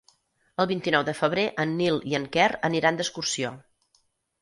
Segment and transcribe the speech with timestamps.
[0.63, 3.57] El vint-i-nou de febrer en Nil i en Quer aniran d'excursió.